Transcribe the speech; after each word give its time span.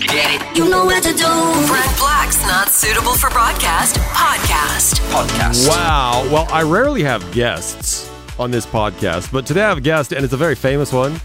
Get 0.00 0.42
it? 0.42 0.56
You 0.56 0.68
know 0.68 0.84
what 0.84 1.02
to 1.04 1.12
do. 1.12 1.24
Brent 1.68 1.98
Black's 1.98 2.42
Not 2.42 2.68
Suitable 2.68 3.14
for 3.14 3.30
Broadcast 3.30 3.96
podcast. 3.96 5.00
Podcast. 5.10 5.68
Wow. 5.68 6.28
Well, 6.30 6.46
I 6.52 6.62
rarely 6.62 7.02
have 7.02 7.32
guests 7.32 8.10
on 8.38 8.50
this 8.50 8.66
podcast, 8.66 9.32
but 9.32 9.46
today 9.46 9.62
I 9.62 9.68
have 9.70 9.78
a 9.78 9.80
guest, 9.80 10.12
and 10.12 10.22
it's 10.22 10.34
a 10.34 10.36
very 10.36 10.54
famous 10.54 10.92
one. 10.92 11.18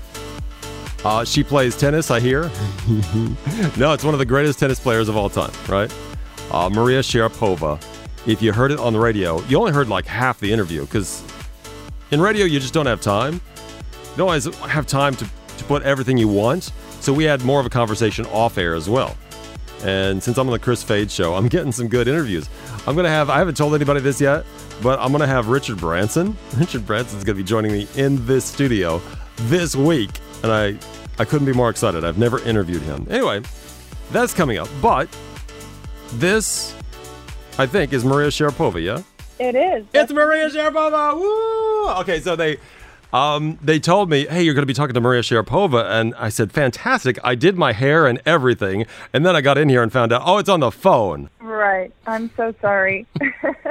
Uh, 1.04 1.26
she 1.26 1.44
plays 1.44 1.76
tennis, 1.76 2.12
I 2.12 2.22
hear. 2.22 2.44
no, 3.78 3.92
it's 3.92 4.06
one 4.06 4.14
of 4.14 4.20
the 4.20 4.26
greatest 4.26 4.60
tennis 4.60 4.80
players 4.80 5.10
of 5.10 5.18
all 5.18 5.30
time, 5.30 5.52
right? 5.68 5.94
Uh, 6.52 6.70
Maria 6.70 7.00
Sharapova. 7.02 7.82
If 8.26 8.42
you 8.42 8.54
heard 8.54 8.72
it 8.72 8.80
on 8.80 8.94
the 8.94 9.00
radio, 9.00 9.42
you 9.44 9.58
only 9.58 9.74
heard 9.74 9.90
like 9.90 10.06
half 10.06 10.40
the 10.40 10.52
interview 10.52 10.82
because 10.86 11.24
in 12.12 12.22
radio 12.22 12.46
you 12.46 12.60
just 12.60 12.74
don't 12.74 12.86
have 12.86 13.02
time. 13.02 13.34
You 13.34 14.18
don't 14.18 14.28
always 14.28 14.46
have 14.60 14.88
time 14.88 15.16
to, 15.16 15.26
to 15.58 15.64
put 15.66 15.84
everything 15.84 16.18
you 16.18 16.30
want. 16.30 16.72
So 17.02 17.12
we 17.12 17.24
had 17.24 17.44
more 17.44 17.60
of 17.60 17.66
a 17.66 17.70
conversation 17.70 18.28
off 18.28 18.60
air 18.60 18.76
as 18.76 18.88
well. 18.88 19.18
And 19.84 20.22
since 20.22 20.38
I'm 20.38 20.48
on 20.48 20.54
the 20.54 20.60
Kris 20.60 20.84
Fade 20.84 21.10
show, 21.10 21.34
I'm 21.34 21.48
getting 21.48 21.72
some 21.72 21.88
good 21.88 22.08
interviews. 22.08 22.48
I'm 22.86 22.94
going 22.94 23.06
to 23.06 23.10
have, 23.10 23.32
I 23.32 23.40
haven't 23.40 23.58
told 23.58 23.74
anybody 23.74 24.00
this 24.02 24.22
yet, 24.22 24.46
but 24.84 25.00
I'm 25.00 25.10
going 25.10 25.22
to 25.22 25.28
have 25.28 25.48
Richard 25.48 25.80
Branson. 25.80 26.38
Richard 26.58 26.86
Branson's 26.86 27.24
going 27.24 27.36
to 27.36 27.44
be 27.44 27.48
joining 27.48 27.72
me 27.72 27.88
in 27.96 28.24
this 28.28 28.46
studio 28.46 29.02
this 29.38 29.76
week. 29.76 30.12
And 30.44 30.52
I, 30.52 30.78
I 31.18 31.26
couldn't 31.26 31.48
be 31.48 31.54
more 31.54 31.72
excited. 31.72 32.06
I've 32.06 32.20
never 32.20 32.40
interviewed 32.44 32.84
him. 32.84 33.08
Anyway, 33.10 33.42
that's 34.12 34.36
coming 34.36 34.60
up. 34.60 34.70
But 34.80 35.10
this, 36.14 36.76
I 37.58 37.66
think, 37.66 37.94
is 37.94 38.06
Maria 38.06 38.28
Sharapova, 38.30 38.80
yeah? 38.84 39.02
It 39.40 39.56
is. 39.56 39.88
It's 39.92 40.12
Maria 40.12 40.50
Sharapova. 40.52 41.16
Woo! 41.16 41.90
Okay, 42.02 42.20
so 42.20 42.36
they 42.36 42.58
um, 43.14 43.58
they 43.62 43.80
told 43.80 44.10
me, 44.10 44.26
"Hey, 44.26 44.44
you're 44.44 44.54
going 44.54 44.64
to 44.64 44.68
be 44.68 44.74
talking 44.74 44.94
to 44.94 45.02
Maria 45.02 45.22
Sharapova," 45.22 45.90
and 45.90 46.14
I 46.16 46.30
said, 46.30 46.52
"Fantastic!" 46.52 47.20
I 47.24 47.36
did 47.36 47.58
my 47.58 47.74
hair 47.74 48.08
and 48.08 48.22
everything, 48.26 48.86
and 49.14 49.26
then 49.26 49.36
I 49.36 49.42
got 49.42 49.58
in 49.58 49.70
here 49.70 49.84
and 49.84 49.92
found 49.92 50.14
out, 50.14 50.22
oh, 50.26 50.38
it's 50.38 50.50
on 50.50 50.60
the 50.62 50.72
phone. 50.72 51.30
Right. 51.62 51.94
I'm 52.08 52.32
so 52.36 52.56
sorry. 52.60 53.06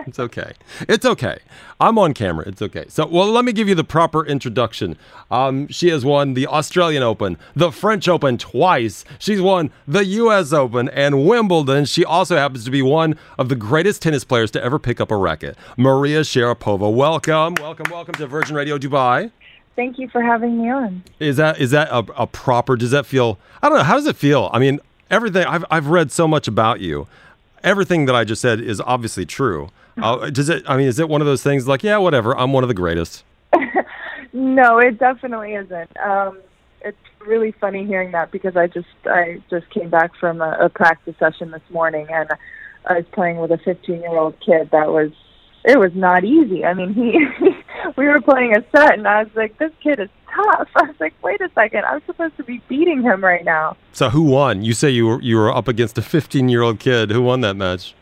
It's 0.07 0.19
okay. 0.19 0.53
It's 0.89 1.05
okay. 1.05 1.39
I'm 1.79 1.99
on 1.99 2.15
camera. 2.15 2.49
It's 2.49 2.63
okay. 2.63 2.87
So, 2.89 3.07
well, 3.07 3.31
let 3.31 3.45
me 3.45 3.53
give 3.53 3.69
you 3.69 3.75
the 3.75 3.85
proper 3.85 4.25
introduction. 4.25 4.97
Um, 5.31 5.69
she 5.69 5.89
has 5.89 6.05
won 6.05 6.35
the 6.35 6.47
Australian 6.47 7.03
Open, 7.03 7.37
the 7.55 7.71
French 7.71 8.09
Open 8.09 8.39
twice. 8.39 9.05
She's 9.19 9.41
won 9.41 9.71
the 9.87 10.05
U.S. 10.05 10.53
Open 10.53 10.89
and 10.89 11.27
Wimbledon. 11.27 11.85
She 11.85 12.05
also 12.05 12.37
happens 12.37 12.65
to 12.65 12.71
be 12.71 12.83
one 12.83 13.17
of 13.39 13.49
the 13.49 13.57
greatest 13.57 14.03
tennis 14.03 14.25
players 14.25 14.51
to 14.53 14.63
ever 14.65 14.79
pick 14.79 15.01
up 15.01 15.11
a 15.11 15.17
racket. 15.17 15.57
Maria 15.77 16.21
Sharapova. 16.21 16.93
Welcome, 16.93 17.55
welcome, 17.61 17.91
welcome 17.91 18.15
to 18.15 18.27
Virgin 18.27 18.57
Radio 18.57 18.79
Dubai. 18.79 19.31
Thank 19.77 19.99
you 19.99 20.09
for 20.09 20.23
having 20.23 20.61
me 20.63 20.71
on. 20.71 21.03
Is 21.21 21.37
that 21.37 21.61
is 21.61 21.73
that 21.73 21.89
a, 21.91 21.99
a 22.17 22.27
proper? 22.27 22.77
Does 22.77 22.91
that 22.93 23.07
feel? 23.07 23.39
I 23.63 23.69
don't 23.69 23.79
know. 23.79 23.85
How 23.85 23.97
does 23.97 24.07
it 24.07 24.17
feel? 24.17 24.51
I 24.53 24.59
mean, 24.59 24.81
everything. 25.11 25.45
I've 25.47 25.65
I've 25.71 25.89
read 25.89 26.11
so 26.11 26.27
much 26.27 26.49
about 26.49 26.81
you. 26.81 27.07
Everything 27.63 28.07
that 28.07 28.15
I 28.15 28.25
just 28.25 28.41
said 28.41 28.61
is 28.61 28.81
obviously 28.81 29.27
true. 29.27 29.69
Uh, 29.97 30.31
does 30.31 30.49
it? 30.49 30.65
I 30.67 30.77
mean, 30.77 30.87
is 30.87 30.99
it 30.99 31.09
one 31.09 31.21
of 31.21 31.27
those 31.27 31.43
things 31.43 31.69
like, 31.69 31.83
yeah, 31.83 31.99
whatever. 31.99 32.37
I'm 32.37 32.53
one 32.53 32.65
of 32.65 32.69
the 32.69 32.75
greatest. 32.75 33.25
No, 34.33 34.79
it 34.79 34.99
definitely 34.99 35.55
isn't. 35.55 35.91
Um, 35.99 36.39
it's 36.83 36.97
really 37.27 37.53
funny 37.61 37.85
hearing 37.85 38.13
that 38.13 38.31
because 38.31 38.57
I 38.57 38.69
just 38.69 38.89
I 39.05 39.43
just 39.51 39.69
came 39.71 39.91
back 39.91 40.13
from 40.19 40.41
a, 40.41 40.57
a 40.61 40.69
practice 40.69 41.17
session 41.19 41.51
this 41.51 41.63
morning 41.71 42.07
and 42.11 42.31
I 42.87 42.95
was 42.95 43.05
playing 43.13 43.39
with 43.39 43.51
a 43.51 43.59
15 43.59 44.01
year 44.01 44.17
old 44.17 44.39
kid 44.41 44.71
that 44.71 44.89
was 44.89 45.11
it 45.65 45.79
was 45.79 45.91
not 45.95 46.25
easy. 46.25 46.65
I 46.65 46.75
mean, 46.75 46.95
he 46.95 47.19
we 47.97 48.07
were 48.07 48.21
playing 48.21 48.57
a 48.57 48.65
set 48.75 48.95
and 48.95 49.07
I 49.07 49.25
was 49.25 49.33
like, 49.35 49.59
this 49.59 49.73
kid 49.83 49.99
is 50.01 50.09
tough. 50.35 50.69
I 50.77 50.83
was 50.83 50.97
like, 51.01 51.15
wait 51.23 51.41
a 51.41 51.51
second, 51.55 51.85
I'm 51.85 52.03
supposed 52.07 52.37
to 52.37 52.45
be 52.45 52.61
beating 52.69 53.03
him 53.03 53.23
right 53.23 53.45
now. 53.45 53.77
So 53.93 54.11
who 54.11 54.23
won? 54.23 54.63
You 54.63 54.73
say 54.73 54.91
you 54.91 55.07
were 55.07 55.23
you 55.23 55.37
were 55.37 55.55
up 55.55 55.69
against 55.69 55.99
a 55.99 56.03
15 56.03 56.49
year 56.49 56.63
old 56.63 56.79
kid. 56.81 57.11
Who 57.11 57.23
won 57.23 57.41
that 57.43 57.55
match? 57.57 57.95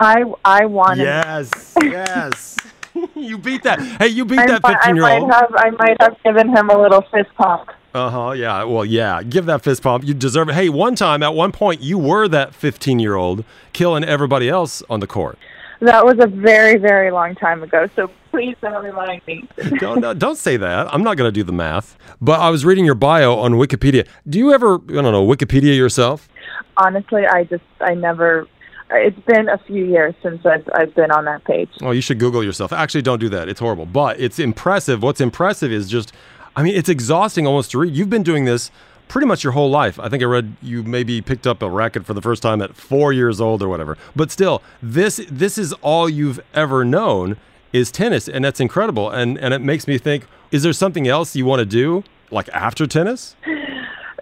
I 0.00 0.24
I 0.44 0.66
wanted. 0.66 1.04
Yes, 1.04 1.74
yes. 1.82 2.56
you 3.14 3.38
beat 3.38 3.62
that. 3.64 3.80
Hey, 4.00 4.08
you 4.08 4.24
beat 4.24 4.38
I, 4.40 4.46
that 4.46 4.62
mi- 4.62 4.74
I 4.74 4.74
15 4.74 4.96
year 4.96 5.02
might 5.02 5.20
old. 5.20 5.30
have 5.32 5.54
I 5.56 5.70
might 5.70 5.96
have 6.00 6.16
given 6.22 6.48
him 6.54 6.70
a 6.70 6.80
little 6.80 7.02
fist 7.02 7.30
pump. 7.36 7.70
Uh 7.94 8.10
huh. 8.10 8.30
Yeah. 8.32 8.64
Well, 8.64 8.84
yeah. 8.84 9.22
Give 9.22 9.46
that 9.46 9.62
fist 9.62 9.82
pump. 9.82 10.04
You 10.04 10.14
deserve 10.14 10.48
it. 10.48 10.54
Hey, 10.56 10.68
one 10.68 10.96
time 10.96 11.22
at 11.22 11.34
one 11.34 11.52
point 11.52 11.80
you 11.80 11.96
were 11.98 12.26
that 12.28 12.54
15 12.54 12.98
year 12.98 13.14
old 13.14 13.44
killing 13.72 14.02
everybody 14.04 14.48
else 14.48 14.82
on 14.90 15.00
the 15.00 15.06
court. 15.06 15.38
That 15.80 16.04
was 16.04 16.16
a 16.20 16.26
very 16.26 16.76
very 16.76 17.10
long 17.10 17.34
time 17.34 17.62
ago. 17.62 17.88
So 17.96 18.10
please 18.30 18.56
don't 18.60 18.84
remind 18.84 19.22
me. 19.26 19.48
don't 19.78 20.00
no, 20.00 20.14
don't 20.14 20.38
say 20.38 20.56
that. 20.56 20.92
I'm 20.92 21.02
not 21.02 21.16
going 21.16 21.28
to 21.28 21.32
do 21.32 21.42
the 21.42 21.52
math. 21.52 21.96
But 22.20 22.40
I 22.40 22.50
was 22.50 22.64
reading 22.64 22.84
your 22.84 22.94
bio 22.94 23.38
on 23.38 23.54
Wikipedia. 23.54 24.06
Do 24.28 24.38
you 24.38 24.52
ever 24.52 24.74
I 24.74 24.92
don't 25.02 25.12
know 25.12 25.26
Wikipedia 25.26 25.76
yourself? 25.76 26.28
Honestly, 26.76 27.26
I 27.26 27.44
just 27.44 27.64
I 27.80 27.94
never. 27.94 28.46
It's 28.90 29.18
been 29.20 29.48
a 29.48 29.58
few 29.58 29.84
years 29.84 30.14
since 30.22 30.44
I've 30.46 30.68
I've 30.74 30.94
been 30.94 31.10
on 31.10 31.24
that 31.24 31.44
page. 31.44 31.70
Oh, 31.82 31.90
you 31.90 32.00
should 32.00 32.18
Google 32.18 32.44
yourself. 32.44 32.72
Actually, 32.72 33.02
don't 33.02 33.18
do 33.18 33.28
that. 33.30 33.48
It's 33.48 33.60
horrible. 33.60 33.86
But 33.86 34.20
it's 34.20 34.38
impressive. 34.38 35.02
What's 35.02 35.20
impressive 35.20 35.72
is 35.72 35.88
just, 35.88 36.12
I 36.54 36.62
mean, 36.62 36.74
it's 36.76 36.88
exhausting 36.88 37.46
almost 37.46 37.70
to 37.72 37.78
read. 37.78 37.94
You've 37.94 38.10
been 38.10 38.22
doing 38.22 38.44
this 38.44 38.70
pretty 39.08 39.26
much 39.26 39.44
your 39.44 39.52
whole 39.52 39.70
life. 39.70 39.98
I 40.00 40.08
think 40.08 40.22
I 40.22 40.26
read 40.26 40.56
you 40.62 40.82
maybe 40.82 41.20
picked 41.20 41.46
up 41.46 41.62
a 41.62 41.70
racket 41.70 42.04
for 42.06 42.14
the 42.14 42.22
first 42.22 42.42
time 42.42 42.60
at 42.62 42.76
four 42.76 43.12
years 43.12 43.40
old 43.40 43.62
or 43.62 43.68
whatever. 43.68 43.96
But 44.14 44.30
still, 44.30 44.62
this 44.82 45.20
this 45.30 45.58
is 45.58 45.72
all 45.74 46.08
you've 46.08 46.40
ever 46.54 46.84
known 46.84 47.36
is 47.72 47.90
tennis, 47.90 48.28
and 48.28 48.44
that's 48.44 48.60
incredible. 48.60 49.10
And 49.10 49.38
and 49.38 49.52
it 49.54 49.60
makes 49.60 49.86
me 49.86 49.98
think: 49.98 50.26
Is 50.50 50.62
there 50.62 50.72
something 50.72 51.06
else 51.06 51.36
you 51.36 51.44
want 51.44 51.60
to 51.60 51.66
do, 51.66 52.04
like 52.30 52.48
after 52.50 52.86
tennis? 52.86 53.36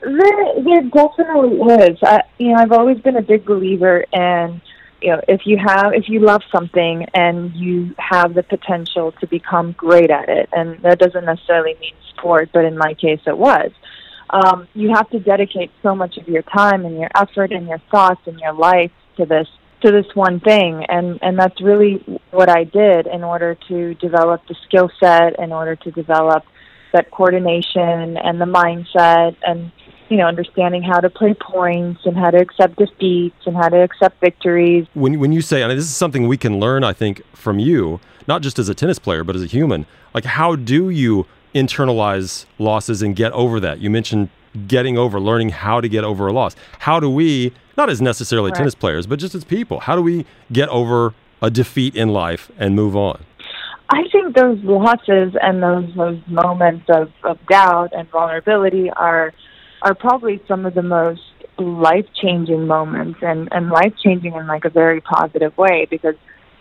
There, 0.02 0.62
there 0.64 0.82
definitely 0.82 1.58
is. 1.84 1.98
I, 2.02 2.22
you 2.38 2.48
know, 2.48 2.56
I've 2.56 2.72
always 2.72 2.98
been 2.98 3.16
a 3.16 3.22
big 3.22 3.44
believer 3.44 4.04
in, 4.12 4.60
you 5.00 5.10
know, 5.10 5.20
if 5.28 5.46
you 5.46 5.58
have, 5.58 5.94
if 5.94 6.08
you 6.08 6.18
love 6.18 6.42
something 6.50 7.06
and 7.14 7.54
you 7.54 7.94
have 7.98 8.34
the 8.34 8.42
potential 8.42 9.12
to 9.20 9.28
become 9.28 9.72
great 9.72 10.10
at 10.10 10.28
it, 10.28 10.48
and 10.52 10.80
that 10.82 10.98
doesn't 10.98 11.24
necessarily 11.24 11.76
mean 11.80 11.94
sport, 12.16 12.50
but 12.52 12.64
in 12.64 12.76
my 12.76 12.94
case, 12.94 13.20
it 13.26 13.38
was. 13.38 13.70
Um, 14.32 14.66
you 14.74 14.90
have 14.94 15.08
to 15.10 15.20
dedicate 15.20 15.70
so 15.82 15.94
much 15.94 16.16
of 16.16 16.26
your 16.26 16.42
time 16.42 16.84
and 16.86 16.98
your 16.98 17.10
effort 17.14 17.52
and 17.52 17.66
your 17.68 17.80
thoughts 17.90 18.20
and 18.26 18.38
your 18.40 18.54
life 18.54 18.90
to 19.18 19.26
this 19.26 19.46
to 19.82 19.90
this 19.90 20.06
one 20.14 20.38
thing 20.38 20.86
and 20.88 21.18
and 21.22 21.36
that's 21.36 21.60
really 21.60 21.94
what 22.30 22.48
I 22.48 22.64
did 22.64 23.08
in 23.08 23.24
order 23.24 23.56
to 23.68 23.94
develop 23.94 24.40
the 24.46 24.54
skill 24.66 24.88
set 25.00 25.38
in 25.40 25.52
order 25.52 25.74
to 25.74 25.90
develop 25.90 26.44
that 26.92 27.10
coordination 27.10 28.16
and 28.16 28.40
the 28.40 28.44
mindset 28.44 29.36
and 29.44 29.72
you 30.08 30.16
know 30.18 30.26
understanding 30.26 30.82
how 30.82 31.00
to 31.00 31.10
play 31.10 31.34
points 31.34 32.02
and 32.04 32.16
how 32.16 32.30
to 32.30 32.38
accept 32.38 32.76
defeats 32.76 33.46
and 33.46 33.56
how 33.56 33.68
to 33.68 33.82
accept 33.82 34.20
victories 34.20 34.86
when 34.94 35.18
when 35.18 35.32
you 35.32 35.40
say, 35.40 35.62
and 35.62 35.72
this 35.72 35.84
is 35.84 35.96
something 35.96 36.28
we 36.28 36.36
can 36.36 36.60
learn, 36.60 36.84
I 36.84 36.92
think, 36.92 37.22
from 37.34 37.58
you, 37.58 37.98
not 38.28 38.42
just 38.42 38.58
as 38.58 38.68
a 38.68 38.74
tennis 38.74 38.98
player, 38.98 39.24
but 39.24 39.34
as 39.34 39.42
a 39.42 39.46
human. 39.46 39.86
Like, 40.14 40.24
how 40.24 40.54
do 40.54 40.90
you 40.90 41.26
internalize 41.54 42.46
losses 42.58 43.02
and 43.02 43.14
get 43.16 43.32
over 43.32 43.60
that? 43.60 43.80
You 43.80 43.90
mentioned 43.90 44.28
getting 44.66 44.98
over, 44.98 45.18
learning 45.18 45.50
how 45.50 45.80
to 45.80 45.88
get 45.88 46.04
over 46.04 46.26
a 46.26 46.32
loss. 46.32 46.54
How 46.80 47.00
do 47.00 47.08
we, 47.08 47.52
not 47.76 47.88
as 47.88 48.02
necessarily 48.02 48.50
Right. 48.50 48.58
tennis 48.58 48.74
players, 48.74 49.06
but 49.06 49.18
just 49.18 49.34
as 49.34 49.44
people, 49.44 49.80
how 49.80 49.96
do 49.96 50.02
we 50.02 50.26
get 50.52 50.68
over 50.68 51.14
a 51.40 51.50
defeat 51.50 51.96
in 51.96 52.10
life 52.10 52.50
and 52.58 52.76
move 52.76 52.96
on? 52.96 53.24
I 53.88 54.04
think 54.10 54.34
those 54.36 54.58
losses 54.62 55.34
and 55.40 55.62
those 55.62 55.94
those 55.94 56.18
moments 56.26 56.86
of, 56.88 57.12
of 57.24 57.38
doubt 57.46 57.92
and 57.92 58.08
vulnerability 58.10 58.90
are 58.90 59.32
are 59.82 59.94
probably 59.94 60.40
some 60.48 60.64
of 60.64 60.74
the 60.74 60.82
most 60.82 61.20
life 61.58 62.06
changing 62.14 62.66
moments 62.66 63.18
and, 63.22 63.48
and 63.52 63.68
life 63.68 63.92
changing 64.02 64.34
in 64.34 64.46
like 64.46 64.64
a 64.64 64.70
very 64.70 65.00
positive 65.00 65.56
way 65.58 65.86
because 65.90 66.14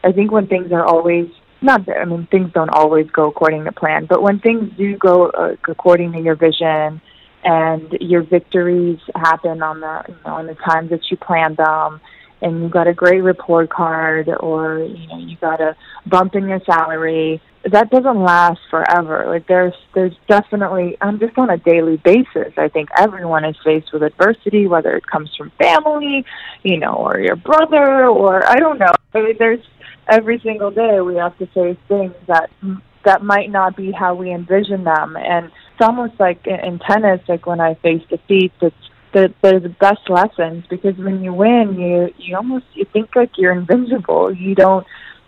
I 0.04 0.12
think 0.12 0.32
when 0.32 0.48
things 0.48 0.72
are 0.72 0.84
always 0.84 1.30
not 1.62 1.86
that- 1.86 2.00
I 2.00 2.06
mean 2.06 2.28
things 2.32 2.52
don't 2.54 2.70
always 2.70 3.10
go 3.12 3.28
according 3.28 3.66
to 3.66 3.72
plan, 3.72 4.06
but 4.06 4.22
when 4.22 4.40
things 4.40 4.72
do 4.78 4.98
go 4.98 5.28
uh, 5.28 5.56
according 5.68 6.14
to 6.14 6.20
your 6.20 6.36
vision 6.36 7.02
and 7.44 7.92
your 8.00 8.22
victories 8.22 9.00
happen 9.16 9.62
on 9.64 9.80
the 9.80 10.04
you 10.08 10.16
know 10.26 10.36
on 10.36 10.48
the 10.48 10.56
times 10.56 10.90
that 10.92 11.10
you 11.10 11.18
planned 11.18 11.58
them 11.58 12.00
and 12.42 12.62
you 12.62 12.70
got 12.70 12.88
a 12.88 12.94
great 12.94 13.22
report 13.22 13.70
card 13.70 14.30
or 14.40 14.80
you 14.80 15.08
know 15.08 15.18
you 15.18 15.36
got 15.38 15.60
a 15.62 15.76
bump 16.06 16.36
in 16.36 16.48
your 16.48 16.60
salary 16.66 17.42
that 17.64 17.92
doesn't 17.92 18.24
last 18.24 18.60
forever. 18.72 19.26
Like 19.28 19.48
there's 19.48 19.74
there's 19.94 20.16
definitely 20.28 20.98
i'm 21.02 21.20
just 21.20 21.38
on 21.38 21.50
a 21.50 21.58
daily 21.58 21.98
basis 21.98 22.54
i 22.58 22.68
think 22.68 22.90
everyone 22.98 23.46
is 23.46 23.56
faced 23.64 23.92
with 23.94 24.04
adversity 24.04 24.68
whether 24.68 24.96
it 24.96 25.06
comes 25.06 25.30
from 25.36 25.52
family 25.60 26.26
you 26.64 26.78
know 26.78 26.94
or 26.94 27.20
your 27.20 27.36
brother 27.36 28.08
or 28.08 28.48
i 28.48 28.56
don't 28.56 28.80
know. 28.80 28.92
I 29.14 29.22
mean, 29.22 29.36
there's 29.38 29.66
every 30.08 30.40
single 30.40 30.72
day 30.72 31.00
we 31.02 31.16
have 31.16 31.38
to 31.38 31.48
face 31.48 31.78
things 31.88 32.14
that 32.28 32.50
that 33.06 33.24
might 33.24 33.50
not 33.50 33.76
be 33.76 33.92
how 33.92 34.14
we 34.14 34.32
envision 34.32 34.84
them. 34.84 35.18
And 35.18 35.46
it's 35.46 35.82
almost 35.82 36.20
like 36.20 36.46
in, 36.46 36.80
tennis 36.80 37.22
like 37.28 37.46
when 37.46 37.60
i 37.60 37.74
face 37.76 38.04
defeats 38.10 38.56
it's 38.62 38.76
the 39.14 39.34
they're 39.42 39.60
the 39.60 39.70
best 39.70 40.10
lessons 40.10 40.64
because 40.70 40.96
when 40.98 41.24
you 41.24 41.34
win 41.34 41.76
you 41.78 42.14
you 42.18 42.36
almost 42.36 42.66
you 42.74 42.86
think 42.94 43.16
like 43.16 43.32
you're 43.38 43.52
invincible. 43.52 44.34
You 44.34 44.56
don't 44.56 44.86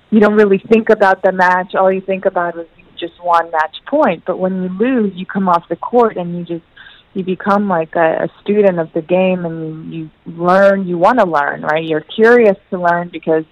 you 0.10 0.20
don't 0.20 0.36
really 0.36 0.60
think 0.72 0.90
about 0.90 1.24
the 1.24 1.32
match. 1.32 1.74
All 1.76 1.92
you 1.92 2.02
think 2.02 2.26
about 2.26 2.58
is 2.58 2.68
you 2.78 2.86
just 3.00 3.22
one 3.24 3.50
match 3.52 3.76
point. 3.88 4.24
But 4.26 4.38
when 4.38 4.64
you 4.64 4.70
lose 4.70 5.14
you 5.16 5.26
come 5.26 5.50
off 5.50 5.68
the 5.70 5.76
court 5.76 6.18
and 6.18 6.38
you 6.38 6.46
just 6.46 6.66
you 7.14 7.24
become 7.24 7.68
like 7.68 7.96
a, 7.96 8.26
a 8.26 8.28
student 8.42 8.80
of 8.80 8.92
the 8.94 9.02
game 9.02 9.46
and 9.46 9.94
you, 9.94 10.10
you 10.26 10.34
learn 10.34 10.88
you 10.88 10.98
want 10.98 11.20
to 11.20 11.26
learn 11.26 11.64
right? 11.64 11.84
You're 11.84 12.06
curious 12.16 12.58
to 12.70 12.80
learn 12.80 13.10
because 13.12 13.46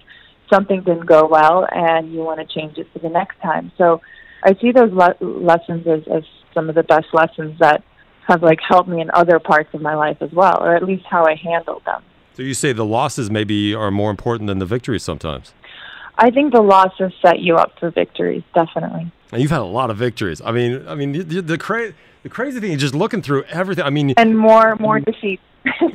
something 0.52 0.82
didn't 0.82 1.06
go 1.06 1.26
well 1.26 1.66
and 1.72 2.12
you 2.12 2.20
want 2.20 2.38
to 2.40 2.46
change 2.54 2.76
it 2.78 2.86
for 2.92 2.98
the 2.98 3.08
next 3.08 3.40
time 3.40 3.70
so 3.78 4.00
i 4.44 4.54
see 4.60 4.70
those 4.72 4.92
le- 4.92 5.16
lessons 5.20 5.86
as, 5.86 6.02
as 6.12 6.24
some 6.54 6.68
of 6.68 6.74
the 6.74 6.82
best 6.82 7.06
lessons 7.12 7.58
that 7.58 7.82
have 8.28 8.42
like 8.42 8.58
helped 8.66 8.88
me 8.88 9.00
in 9.00 9.10
other 9.14 9.38
parts 9.38 9.70
of 9.74 9.80
my 9.80 9.94
life 9.94 10.16
as 10.20 10.30
well 10.32 10.58
or 10.62 10.74
at 10.74 10.84
least 10.84 11.04
how 11.08 11.24
i 11.24 11.34
handled 11.34 11.82
them 11.84 12.02
So 12.34 12.42
you 12.42 12.54
say 12.54 12.72
the 12.72 12.84
losses 12.84 13.30
maybe 13.30 13.74
are 13.74 13.90
more 13.90 14.10
important 14.10 14.46
than 14.48 14.58
the 14.58 14.66
victories 14.66 15.02
sometimes. 15.02 15.52
i 16.18 16.30
think 16.30 16.52
the 16.52 16.62
losses 16.62 17.12
set 17.24 17.40
you 17.40 17.56
up 17.56 17.78
for 17.78 17.90
victories 17.90 18.42
definitely 18.54 19.10
And 19.32 19.40
you've 19.40 19.50
had 19.50 19.60
a 19.60 19.74
lot 19.80 19.88
of 19.90 19.96
victories. 19.96 20.42
I 20.44 20.52
mean, 20.52 20.86
I 20.86 20.94
mean 20.94 21.10
the 21.12 21.40
the, 21.40 21.56
cra- 21.66 21.94
the 22.22 22.28
crazy 22.28 22.60
thing 22.60 22.72
is 22.76 22.80
just 22.86 22.94
looking 22.94 23.22
through 23.22 23.44
everything. 23.60 23.84
I 23.90 23.90
mean, 23.96 24.12
and 24.18 24.36
more 24.48 24.76
more 24.86 25.00
defeats 25.00 25.42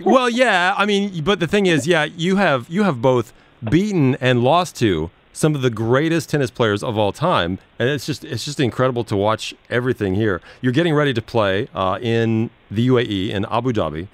well, 0.03 0.30
yeah. 0.30 0.74
I 0.77 0.86
mean, 0.86 1.24
but 1.24 1.39
the 1.39 1.48
thing 1.48 1.65
is, 1.68 1.86
yeah, 1.86 2.06
you 2.06 2.38
have 2.38 2.62
you 2.75 2.81
have 2.83 2.98
both 3.01 3.27
beaten 3.63 4.15
and 4.15 4.44
lost 4.44 4.75
to 4.77 5.09
some 5.33 5.54
of 5.54 5.62
the 5.62 5.69
greatest 5.69 6.30
tennis 6.30 6.50
players 6.50 6.83
of 6.83 6.98
all 6.98 7.12
time, 7.12 7.59
and 7.77 7.88
it's 7.89 8.06
just 8.06 8.24
it's 8.24 8.44
just 8.44 8.59
incredible 8.59 9.04
to 9.04 9.15
watch 9.15 9.54
everything 9.69 10.15
here. 10.15 10.42
You're 10.62 10.74
getting 10.74 10.95
ready 10.95 11.13
to 11.13 11.21
play 11.21 11.68
uh, 11.75 12.00
in 12.01 12.50
the 12.71 12.88
UAE 12.88 13.30
in 13.30 13.45
Abu 13.45 13.71
Dhabi 13.71 14.07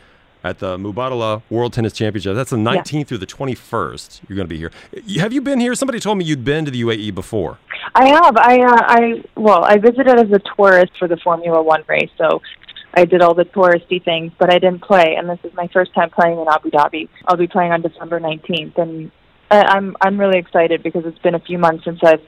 at 0.43 0.59
the 0.59 0.77
Mubadala 0.77 1.41
World 1.49 1.73
Tennis 1.73 1.93
Championship. 1.93 2.35
That's 2.35 2.49
the 2.49 2.57
19th 2.57 3.07
through 3.07 3.19
the 3.19 3.25
21st. 3.25 4.21
You're 4.27 4.35
going 4.35 4.47
to 4.47 4.49
be 4.49 4.57
here. 4.57 4.71
Have 5.21 5.31
you 5.31 5.41
been 5.41 5.59
here? 5.59 5.73
Somebody 5.75 6.01
told 6.01 6.17
me 6.17 6.25
you'd 6.25 6.43
been 6.43 6.65
to 6.65 6.71
the 6.71 6.81
UAE 6.81 7.15
before. 7.15 7.57
I 7.95 8.07
have. 8.09 8.35
I 8.37 8.59
uh, 8.61 8.81
I 8.81 9.23
well, 9.35 9.63
I 9.63 9.77
visited 9.77 10.19
as 10.19 10.31
a 10.31 10.41
tourist 10.55 10.93
for 10.97 11.07
the 11.07 11.17
Formula 11.17 11.61
One 11.61 11.83
race, 11.87 12.09
so 12.17 12.41
I 12.93 13.05
did 13.05 13.21
all 13.21 13.33
the 13.33 13.45
touristy 13.45 14.03
things, 14.03 14.31
but 14.37 14.53
I 14.53 14.59
didn't 14.59 14.81
play. 14.81 15.15
And 15.15 15.29
this 15.29 15.39
is 15.43 15.53
my 15.53 15.67
first 15.67 15.93
time 15.93 16.09
playing 16.09 16.39
in 16.39 16.47
Abu 16.47 16.69
Dhabi. 16.69 17.07
I'll 17.27 17.37
be 17.37 17.47
playing 17.47 17.71
on 17.71 17.81
December 17.81 18.19
nineteenth, 18.19 18.77
and 18.77 19.11
I, 19.11 19.22
I'm 19.61 19.95
I'm 20.01 20.19
really 20.19 20.39
excited 20.39 20.83
because 20.83 21.05
it's 21.05 21.19
been 21.19 21.35
a 21.35 21.39
few 21.39 21.57
months 21.57 21.85
since 21.85 21.99
I've 22.03 22.21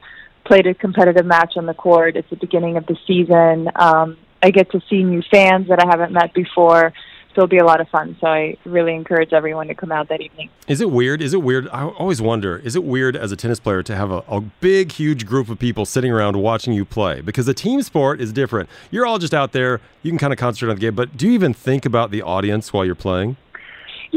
played 0.45 0.67
a 0.67 0.73
competitive 0.73 1.25
match 1.25 1.53
on 1.57 1.65
the 1.65 1.73
court. 1.73 2.15
It's 2.15 2.29
the 2.29 2.35
beginning 2.35 2.77
of 2.77 2.85
the 2.85 2.97
season. 3.07 3.69
Um, 3.75 4.17
I 4.43 4.51
get 4.51 4.71
to 4.71 4.81
see 4.89 5.03
new 5.03 5.23
fans 5.31 5.67
that 5.69 5.83
I 5.83 5.87
haven't 5.87 6.11
met 6.11 6.33
before. 6.33 6.93
So 7.33 7.41
it'll 7.41 7.49
be 7.49 7.57
a 7.57 7.65
lot 7.65 7.81
of 7.81 7.89
fun. 7.89 8.15
So 8.21 8.27
I 8.27 8.55
really 8.63 8.95
encourage 8.95 9.33
everyone 9.33 9.67
to 9.67 9.75
come 9.75 9.91
out 9.91 10.07
that 10.07 10.21
evening. 10.21 10.49
Is 10.69 10.79
it 10.79 10.89
weird? 10.89 11.21
Is 11.21 11.33
it 11.33 11.41
weird? 11.41 11.67
I 11.67 11.85
always 11.85 12.21
wonder, 12.21 12.59
is 12.59 12.77
it 12.77 12.83
weird 12.85 13.17
as 13.17 13.33
a 13.33 13.35
tennis 13.35 13.59
player 13.59 13.83
to 13.83 13.93
have 13.93 14.09
a, 14.09 14.23
a 14.29 14.39
big, 14.39 14.93
huge 14.93 15.25
group 15.25 15.49
of 15.49 15.59
people 15.59 15.85
sitting 15.85 16.13
around 16.13 16.37
watching 16.37 16.71
you 16.71 16.85
play? 16.85 17.19
Because 17.19 17.45
a 17.49 17.53
team 17.53 17.81
sport 17.81 18.21
is 18.21 18.31
different. 18.31 18.69
You're 18.89 19.05
all 19.05 19.19
just 19.19 19.33
out 19.33 19.51
there, 19.51 19.81
you 20.01 20.11
can 20.11 20.17
kind 20.17 20.31
of 20.31 20.39
concentrate 20.39 20.69
on 20.69 20.75
the 20.77 20.79
game, 20.79 20.95
but 20.95 21.17
do 21.17 21.27
you 21.27 21.33
even 21.33 21.53
think 21.53 21.85
about 21.85 22.09
the 22.09 22.21
audience 22.21 22.71
while 22.71 22.85
you're 22.85 22.95
playing? 22.95 23.35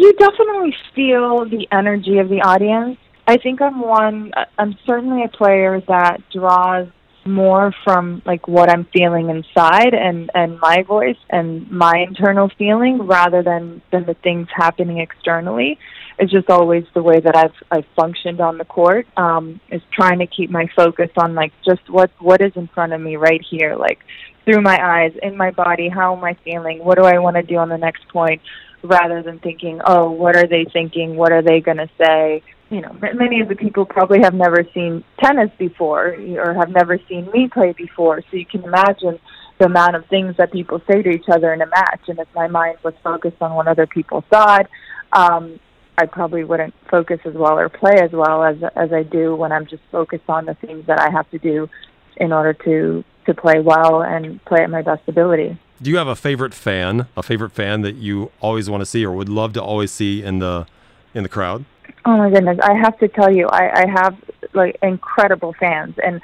You 0.00 0.12
definitely 0.12 0.76
feel 0.94 1.44
the 1.44 1.66
energy 1.72 2.18
of 2.18 2.28
the 2.28 2.40
audience. 2.42 2.98
I 3.26 3.36
think 3.36 3.60
I'm 3.60 3.80
one, 3.80 4.30
I'm 4.56 4.78
certainly 4.86 5.24
a 5.24 5.28
player 5.28 5.82
that 5.88 6.18
draws 6.32 6.86
more 7.26 7.74
from 7.82 8.22
like 8.24 8.46
what 8.46 8.70
I'm 8.70 8.86
feeling 8.92 9.28
inside 9.28 9.92
and 9.92 10.30
and 10.34 10.60
my 10.60 10.84
voice 10.84 11.18
and 11.28 11.68
my 11.68 12.04
internal 12.06 12.48
feeling 12.56 13.08
rather 13.08 13.42
than 13.42 13.82
than 13.90 14.06
the 14.06 14.14
things 14.14 14.46
happening 14.54 14.98
externally. 14.98 15.80
It's 16.20 16.32
just 16.32 16.48
always 16.48 16.84
the 16.94 17.02
way 17.02 17.18
that 17.18 17.36
I've 17.36 17.56
I've 17.68 17.86
functioned 17.96 18.40
on 18.40 18.56
the 18.56 18.64
court. 18.64 19.08
Um, 19.16 19.60
is 19.68 19.82
trying 19.92 20.20
to 20.20 20.28
keep 20.28 20.48
my 20.48 20.68
focus 20.76 21.10
on 21.16 21.34
like 21.34 21.52
just 21.64 21.90
what 21.90 22.12
what 22.20 22.40
is 22.40 22.52
in 22.54 22.68
front 22.68 22.92
of 22.92 23.00
me 23.00 23.16
right 23.16 23.44
here, 23.50 23.74
like 23.74 23.98
through 24.44 24.62
my 24.62 24.78
eyes, 24.80 25.12
in 25.24 25.36
my 25.36 25.50
body. 25.50 25.88
How 25.88 26.16
am 26.16 26.22
I 26.22 26.36
feeling? 26.44 26.84
What 26.84 26.98
do 26.98 27.04
I 27.04 27.18
want 27.18 27.34
to 27.34 27.42
do 27.42 27.56
on 27.56 27.68
the 27.68 27.78
next 27.78 28.06
point? 28.08 28.40
Rather 28.82 29.22
than 29.22 29.38
thinking, 29.40 29.80
oh, 29.84 30.10
what 30.10 30.36
are 30.36 30.46
they 30.46 30.64
thinking? 30.72 31.16
What 31.16 31.32
are 31.32 31.42
they 31.42 31.60
going 31.60 31.78
to 31.78 31.90
say? 31.98 32.42
you 32.70 32.82
know, 32.82 32.94
many 33.14 33.40
of 33.40 33.48
the 33.48 33.56
people 33.56 33.86
probably 33.86 34.20
have 34.22 34.34
never 34.34 34.62
seen 34.74 35.02
tennis 35.22 35.50
before 35.58 36.14
or 36.38 36.54
have 36.54 36.68
never 36.68 36.98
seen 37.08 37.30
me 37.32 37.48
play 37.48 37.72
before. 37.72 38.20
So 38.30 38.36
you 38.36 38.44
can 38.44 38.62
imagine 38.62 39.18
the 39.58 39.66
amount 39.66 39.96
of 39.96 40.04
things 40.06 40.36
that 40.36 40.52
people 40.52 40.80
say 40.90 41.02
to 41.02 41.08
each 41.08 41.28
other 41.30 41.52
in 41.52 41.62
a 41.62 41.66
match. 41.66 42.02
And 42.08 42.18
if 42.18 42.28
my 42.34 42.46
mind 42.46 42.78
was 42.84 42.94
focused 43.02 43.40
on 43.40 43.54
what 43.54 43.68
other 43.68 43.86
people 43.86 44.22
thought, 44.30 44.66
um, 45.12 45.58
I 45.96 46.06
probably 46.06 46.44
wouldn't 46.44 46.74
focus 46.90 47.20
as 47.24 47.34
well 47.34 47.58
or 47.58 47.68
play 47.68 47.98
as 48.00 48.12
well 48.12 48.44
as 48.44 48.56
as 48.76 48.92
I 48.92 49.02
do 49.02 49.34
when 49.34 49.50
I'm 49.50 49.66
just 49.66 49.82
focused 49.90 50.28
on 50.28 50.44
the 50.44 50.54
things 50.54 50.86
that 50.86 51.00
I 51.00 51.10
have 51.10 51.28
to 51.30 51.38
do 51.38 51.68
in 52.18 52.32
order 52.32 52.52
to 52.52 53.04
to 53.26 53.34
play 53.34 53.60
well 53.60 54.02
and 54.02 54.42
play 54.46 54.62
at 54.62 54.70
my 54.70 54.80
best 54.82 55.02
ability. 55.06 55.58
Do 55.80 55.90
you 55.90 55.98
have 55.98 56.08
a 56.08 56.16
favorite 56.16 56.54
fan, 56.54 57.06
a 57.16 57.22
favorite 57.22 57.52
fan 57.52 57.82
that 57.82 57.94
you 57.96 58.32
always 58.40 58.68
want 58.68 58.80
to 58.80 58.86
see 58.86 59.04
or 59.04 59.12
would 59.12 59.28
love 59.28 59.52
to 59.52 59.62
always 59.62 59.92
see 59.92 60.22
in 60.22 60.38
the 60.38 60.66
in 61.14 61.22
the 61.22 61.28
crowd? 61.28 61.64
Oh 62.04 62.16
my 62.16 62.30
goodness! 62.30 62.58
I 62.62 62.74
have 62.74 62.98
to 62.98 63.08
tell 63.08 63.32
you, 63.32 63.46
I, 63.48 63.82
I 63.82 63.86
have 63.88 64.16
like 64.54 64.76
incredible 64.82 65.54
fans, 65.58 65.94
and 66.02 66.20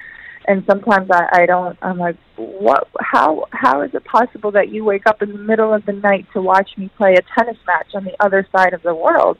and 0.46 0.64
sometimes 0.66 1.10
I, 1.10 1.28
I 1.32 1.46
don't. 1.46 1.78
I'm 1.82 1.98
like, 1.98 2.16
what? 2.36 2.88
How 3.00 3.46
how 3.50 3.82
is 3.82 3.94
it 3.94 4.04
possible 4.04 4.50
that 4.52 4.70
you 4.70 4.84
wake 4.84 5.06
up 5.06 5.22
in 5.22 5.30
the 5.30 5.38
middle 5.38 5.72
of 5.72 5.84
the 5.86 5.92
night 5.92 6.26
to 6.32 6.42
watch 6.42 6.70
me 6.76 6.90
play 6.96 7.14
a 7.14 7.22
tennis 7.38 7.58
match 7.66 7.94
on 7.94 8.04
the 8.04 8.16
other 8.20 8.46
side 8.50 8.72
of 8.72 8.82
the 8.82 8.94
world? 8.94 9.38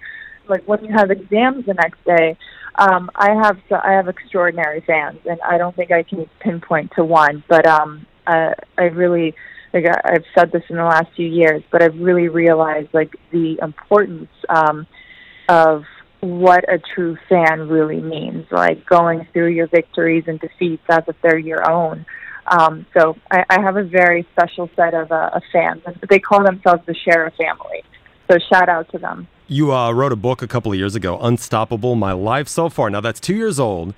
Like 0.49 0.63
when 0.69 0.85
you 0.85 0.93
have 0.93 1.11
exams 1.11 1.67
the 1.67 1.75
next 1.75 2.05
day. 2.05 2.37
Um, 2.77 3.11
I 3.15 3.35
have 3.35 3.59
I 3.71 3.93
have 3.93 4.09
extraordinary 4.09 4.81
fans, 4.81 5.21
and 5.29 5.41
I 5.43 5.59
don't 5.59 5.75
think 5.77 5.93
I 5.93 6.03
can 6.03 6.29
pinpoint 6.41 6.93
to 6.97 7.05
one, 7.05 7.45
but 7.49 7.67
um, 7.67 8.07
uh, 8.27 8.55
I 8.77 8.85
really 8.85 9.35
like 9.73 9.85
I've 10.05 10.25
said 10.37 10.53
this 10.53 10.63
in 10.69 10.77
the 10.77 10.85
last 10.85 11.09
few 11.15 11.27
years, 11.27 11.63
but 11.71 11.83
I've 11.83 11.99
really 11.99 12.29
realized 12.29 12.89
like 12.93 13.17
the 13.33 13.59
importance 13.61 14.29
um, 14.49 14.87
of 15.49 15.85
what 16.21 16.65
a 16.73 16.79
true 16.79 17.19
fan 17.29 17.69
really 17.69 18.01
means, 18.01 18.47
like 18.51 18.87
going 18.87 19.27
through 19.33 19.49
your 19.49 19.67
victories 19.67 20.25
and 20.27 20.41
defeats 20.41 20.83
as 20.89 21.03
if 21.07 21.17
they're 21.23 21.39
your 21.39 21.69
own. 21.71 22.07
Um, 22.47 22.87
so 22.97 23.17
I, 23.31 23.45
I 23.51 23.61
have 23.61 23.77
a 23.77 23.85
very 23.85 24.27
special 24.33 24.71
set 24.77 24.95
of, 24.95 25.11
uh, 25.13 25.31
of 25.35 25.43
fans, 25.53 25.83
they 26.09 26.19
call 26.19 26.43
themselves 26.43 26.83
the 26.87 26.95
Sheriff 26.95 27.35
family. 27.37 27.83
So 28.31 28.39
shout 28.51 28.69
out 28.69 28.91
to 28.93 28.99
them. 28.99 29.29
You 29.47 29.75
uh, 29.75 29.93
wrote 29.93 30.13
a 30.13 30.17
book 30.17 30.41
a 30.41 30.47
couple 30.47 30.73
of 30.73 30.79
years 30.79 30.95
ago, 30.95 31.19
Unstoppable: 31.21 31.97
My 31.97 32.13
Life 32.13 32.49
So 32.49 32.71
Far. 32.71 32.89
Now 32.89 33.03
that's 33.03 33.21
two 33.21 33.35
years 33.35 33.61
old. 33.61 33.93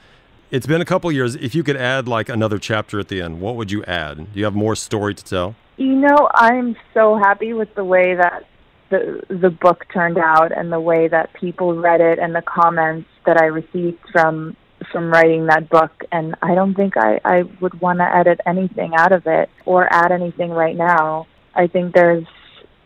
It's 0.51 0.67
been 0.67 0.81
a 0.81 0.85
couple 0.85 1.09
of 1.09 1.15
years. 1.15 1.37
If 1.37 1.55
you 1.55 1.63
could 1.63 1.77
add 1.77 2.09
like 2.09 2.29
another 2.29 2.59
chapter 2.59 2.99
at 2.99 3.07
the 3.07 3.23
end, 3.23 3.41
what 3.41 3.55
would 3.55 3.71
you 3.71 3.85
add? 3.85 4.33
Do 4.33 4.39
you 4.39 4.45
have 4.45 4.57
more 4.57 4.75
story 4.75 5.15
to 5.15 5.25
tell? 5.25 5.55
You 5.77 5.95
know, 5.95 6.29
I'm 6.35 6.75
so 6.93 7.17
happy 7.17 7.53
with 7.53 7.73
the 7.77 7.85
way 7.85 8.17
that 8.17 8.45
the 8.91 9.23
the 9.29 9.51
book 9.51 9.87
turned 9.93 10.19
out 10.19 10.51
and 10.51 10.73
the 10.73 10.81
way 10.81 11.07
that 11.07 11.33
people 11.35 11.75
read 11.75 12.01
it 12.01 12.19
and 12.19 12.35
the 12.35 12.43
comments 12.43 13.09
that 13.25 13.41
I 13.41 13.45
received 13.45 14.01
from 14.11 14.57
from 14.91 15.13
writing 15.13 15.47
that 15.47 15.69
book 15.69 16.05
and 16.11 16.35
I 16.43 16.57
don't 16.57 16.75
think 16.75 16.97
I, 16.97 17.21
I 17.25 17.43
would 17.61 17.81
want 17.81 18.01
to 18.01 18.17
edit 18.17 18.41
anything 18.47 18.95
out 18.97 19.13
of 19.13 19.27
it 19.27 19.49
or 19.65 19.93
add 19.93 20.11
anything 20.11 20.51
right 20.51 20.77
now. 20.77 21.27
I 21.55 21.67
think 21.69 21.95
there's 21.95 22.27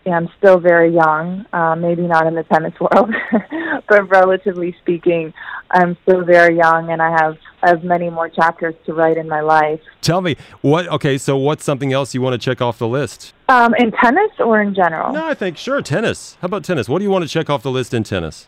I'm 0.07 0.29
still 0.39 0.59
very 0.59 0.95
young, 0.95 1.45
uh, 1.53 1.77
maybe 1.77 2.03
not 2.03 2.27
in 2.27 2.35
the 2.35 2.43
tennis 2.45 2.75
world, 2.81 3.15
but 3.89 4.09
relatively 4.09 4.75
speaking, 4.81 5.35
I'm 5.71 5.97
still 6.03 6.25
very 6.25 6.57
young 6.57 6.91
and 6.91 7.03
I 7.03 7.11
have 7.11 7.37
I 7.63 7.69
have 7.69 7.85
many 7.85 8.09
more 8.09 8.29
chapters 8.29 8.75
to 8.87 8.95
write 8.95 9.19
in 9.19 9.29
my 9.29 9.41
life. 9.41 9.81
Tell 10.01 10.23
me 10.23 10.37
what. 10.63 10.89
Okay, 10.89 11.19
so 11.19 11.37
what's 11.37 11.63
something 11.63 11.93
else 11.93 12.15
you 12.15 12.23
want 12.23 12.41
to 12.41 12.45
check 12.45 12.63
off 12.63 12.79
the 12.79 12.89
list? 12.89 13.35
Um, 13.49 13.75
in 13.75 13.93
tennis 13.93 14.31
or 14.39 14.63
in 14.63 14.75
general? 14.75 15.13
No, 15.13 15.27
I 15.27 15.35
think 15.35 15.59
sure 15.59 15.83
tennis. 15.83 16.39
How 16.41 16.47
about 16.47 16.65
tennis? 16.65 16.89
What 16.89 16.99
do 16.99 17.05
you 17.05 17.11
want 17.11 17.25
to 17.25 17.29
check 17.29 17.51
off 17.51 17.63
the 17.63 17.71
list 17.71 17.93
in 17.93 18.03
tennis? 18.03 18.47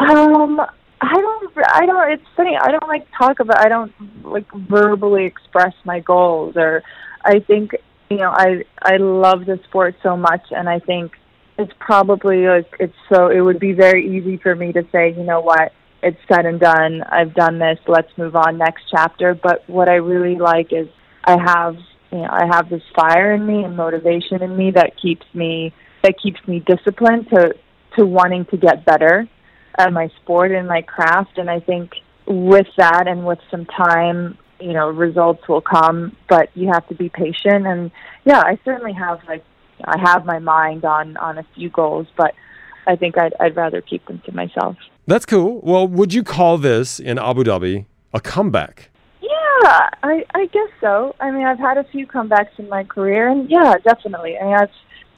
Um, 0.00 0.60
I 1.00 1.14
don't. 1.14 1.52
I 1.72 1.86
don't. 1.86 2.12
It's 2.12 2.24
funny. 2.36 2.56
I 2.56 2.72
don't 2.72 2.88
like 2.88 3.06
talk 3.16 3.38
about. 3.38 3.64
I 3.64 3.68
don't 3.68 3.92
like 4.24 4.50
verbally 4.52 5.24
express 5.24 5.74
my 5.84 6.00
goals, 6.00 6.56
or 6.56 6.82
I 7.24 7.38
think 7.38 7.76
you 8.10 8.16
know. 8.16 8.30
I 8.30 8.64
I 8.82 8.96
love 8.96 9.46
the 9.46 9.60
sport 9.68 9.96
so 10.02 10.16
much, 10.16 10.42
and 10.50 10.68
I 10.68 10.78
think 10.78 11.12
it's 11.58 11.72
probably 11.80 12.46
like 12.46 12.72
it's 12.78 12.96
so. 13.12 13.28
It 13.28 13.40
would 13.40 13.60
be 13.60 13.72
very 13.72 14.16
easy 14.16 14.36
for 14.36 14.54
me 14.54 14.72
to 14.72 14.86
say, 14.92 15.12
you 15.12 15.24
know 15.24 15.40
what, 15.40 15.72
it's 16.02 16.18
said 16.28 16.46
and 16.46 16.60
done. 16.60 17.02
I've 17.02 17.34
done 17.34 17.58
this. 17.58 17.78
Let's 17.86 18.10
move 18.16 18.36
on 18.36 18.58
next 18.58 18.84
chapter. 18.90 19.34
But 19.34 19.68
what 19.68 19.88
I 19.88 19.96
really 19.96 20.36
like 20.36 20.72
is 20.72 20.88
I 21.24 21.36
have 21.44 21.76
you 22.12 22.18
know 22.18 22.28
I 22.30 22.46
have 22.46 22.68
this 22.68 22.82
fire 22.94 23.32
in 23.32 23.46
me 23.46 23.64
and 23.64 23.76
motivation 23.76 24.42
in 24.42 24.56
me 24.56 24.70
that 24.72 24.92
keeps 25.00 25.26
me 25.34 25.72
that 26.02 26.14
keeps 26.22 26.40
me 26.46 26.60
disciplined 26.60 27.28
to 27.30 27.54
to 27.96 28.06
wanting 28.06 28.44
to 28.46 28.56
get 28.56 28.84
better 28.84 29.28
at 29.76 29.92
my 29.92 30.08
sport 30.22 30.52
and 30.52 30.66
my 30.68 30.82
craft. 30.82 31.38
And 31.38 31.50
I 31.50 31.60
think 31.60 31.92
with 32.26 32.66
that 32.76 33.06
and 33.06 33.26
with 33.26 33.38
some 33.50 33.66
time, 33.66 34.38
you 34.60 34.72
know, 34.72 34.88
results 34.88 35.46
will 35.48 35.60
come. 35.60 36.16
But 36.28 36.50
you 36.54 36.68
have 36.72 36.86
to 36.88 36.94
be 36.94 37.08
patient. 37.08 37.66
And 37.66 37.90
yeah, 38.24 38.40
I 38.40 38.58
certainly 38.64 38.92
have 38.92 39.20
like 39.28 39.44
I 39.84 39.98
have 39.98 40.24
my 40.24 40.38
mind 40.38 40.84
on 40.84 41.16
on 41.16 41.38
a 41.38 41.46
few 41.54 41.70
goals, 41.70 42.06
but 42.16 42.34
I 42.86 42.96
think 42.96 43.18
I'd 43.18 43.34
I'd 43.40 43.56
rather 43.56 43.80
keep 43.80 44.06
them 44.06 44.22
to 44.26 44.32
myself. 44.32 44.76
That's 45.06 45.24
cool. 45.24 45.60
Well, 45.62 45.88
would 45.88 46.12
you 46.12 46.22
call 46.22 46.58
this 46.58 47.00
in 47.00 47.18
Abu 47.18 47.44
Dhabi 47.44 47.86
a 48.12 48.20
comeback? 48.20 48.90
Yeah, 49.20 49.90
I 50.02 50.24
I 50.34 50.46
guess 50.46 50.70
so. 50.80 51.14
I 51.20 51.30
mean, 51.30 51.46
I've 51.46 51.58
had 51.58 51.78
a 51.78 51.84
few 51.84 52.06
comebacks 52.06 52.58
in 52.58 52.68
my 52.68 52.84
career, 52.84 53.28
and 53.28 53.50
yeah, 53.50 53.74
definitely. 53.84 54.38
I 54.38 54.44
mean, 54.44 54.54
I've 54.54 54.70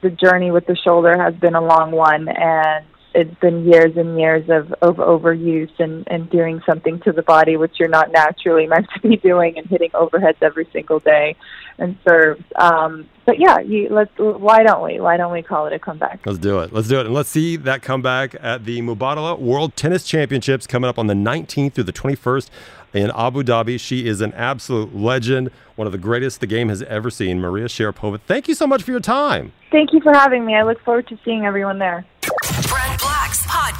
the 0.02 0.10
journey 0.10 0.50
with 0.50 0.66
the 0.66 0.76
shoulder 0.76 1.20
has 1.20 1.34
been 1.34 1.54
a 1.54 1.60
long 1.60 1.90
one, 1.90 2.28
and 2.28 2.84
it's 3.14 3.34
been 3.40 3.64
years 3.64 3.96
and 3.96 4.18
years 4.18 4.48
of, 4.48 4.72
of 4.82 4.96
overuse 4.96 5.70
and, 5.78 6.06
and 6.08 6.30
doing 6.30 6.60
something 6.64 7.00
to 7.00 7.12
the 7.12 7.22
body 7.22 7.56
which 7.56 7.72
you're 7.78 7.88
not 7.88 8.12
naturally 8.12 8.66
meant 8.68 8.86
to 8.94 9.08
be 9.08 9.16
doing 9.16 9.58
and 9.58 9.66
hitting 9.66 9.90
overheads 9.90 10.36
every 10.42 10.68
single 10.72 11.00
day 11.00 11.36
and 11.78 11.96
serves. 12.06 12.44
Um, 12.56 13.08
but 13.24 13.38
yeah, 13.38 13.60
you, 13.60 13.88
let's 13.90 14.10
why 14.16 14.62
don't 14.62 14.84
we? 14.84 15.00
Why 15.00 15.16
don't 15.16 15.32
we 15.32 15.42
call 15.42 15.66
it 15.66 15.72
a 15.72 15.78
comeback? 15.78 16.20
Let's 16.26 16.38
do 16.38 16.60
it. 16.60 16.72
Let's 16.72 16.88
do 16.88 17.00
it. 17.00 17.06
And 17.06 17.14
let's 17.14 17.28
see 17.28 17.56
that 17.56 17.82
comeback 17.82 18.34
at 18.40 18.64
the 18.64 18.80
Mubadala 18.82 19.38
World 19.38 19.76
Tennis 19.76 20.04
Championships 20.04 20.66
coming 20.66 20.88
up 20.88 20.98
on 20.98 21.06
the 21.06 21.14
19th 21.14 21.74
through 21.74 21.84
the 21.84 21.92
21st 21.92 22.50
in 22.92 23.10
Abu 23.14 23.42
Dhabi. 23.42 23.78
She 23.78 24.06
is 24.06 24.20
an 24.20 24.32
absolute 24.34 24.94
legend, 24.94 25.50
one 25.76 25.86
of 25.86 25.92
the 25.92 25.98
greatest 25.98 26.40
the 26.40 26.46
game 26.46 26.68
has 26.68 26.82
ever 26.82 27.10
seen. 27.10 27.40
Maria 27.40 27.66
Sharapova, 27.66 28.20
thank 28.20 28.48
you 28.48 28.54
so 28.54 28.66
much 28.66 28.82
for 28.82 28.90
your 28.90 29.00
time. 29.00 29.52
Thank 29.70 29.92
you 29.92 30.00
for 30.00 30.12
having 30.12 30.44
me. 30.44 30.54
I 30.54 30.62
look 30.62 30.82
forward 30.82 31.06
to 31.08 31.18
seeing 31.24 31.46
everyone 31.46 31.78
there. 31.78 32.04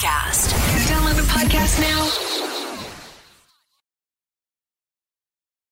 Podcast. 0.01 0.55
Download 0.89 1.17
the 1.17 1.23
podcast 1.25 1.79
now. 1.79 2.30